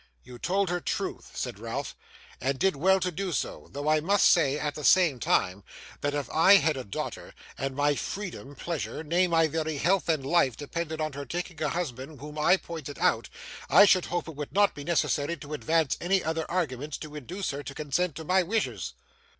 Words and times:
'You 0.23 0.39
told 0.39 0.71
her 0.71 0.81
truth,' 0.81 1.29
said 1.37 1.59
Ralph, 1.59 1.95
'and 2.41 2.57
did 2.57 2.75
well 2.75 2.99
to 2.99 3.11
do 3.11 3.31
so; 3.31 3.67
though 3.71 3.87
I 3.87 3.99
must 3.99 4.27
say, 4.27 4.57
at 4.57 4.73
the 4.73 4.83
same 4.83 5.19
time, 5.19 5.63
that 5.99 6.15
if 6.15 6.27
I 6.31 6.55
had 6.55 6.75
a 6.75 6.83
daughter, 6.83 7.35
and 7.55 7.75
my 7.75 7.93
freedom, 7.93 8.55
pleasure, 8.55 9.03
nay, 9.03 9.27
my 9.27 9.45
very 9.45 9.77
health 9.77 10.09
and 10.09 10.25
life, 10.25 10.57
depended 10.57 10.99
on 11.01 11.13
her 11.13 11.27
taking 11.27 11.61
a 11.61 11.69
husband 11.69 12.19
whom 12.19 12.39
I 12.39 12.57
pointed 12.57 12.97
out, 12.97 13.29
I 13.69 13.85
should 13.85 14.05
hope 14.05 14.27
it 14.27 14.33
would 14.35 14.53
not 14.53 14.73
be 14.73 14.83
necessary 14.83 15.37
to 15.37 15.53
advance 15.53 15.97
any 16.01 16.23
other 16.23 16.49
arguments 16.49 16.97
to 16.97 17.15
induce 17.15 17.51
her 17.51 17.61
to 17.61 17.75
consent 17.75 18.15
to 18.15 18.23
my 18.23 18.41
wishes. 18.41 18.95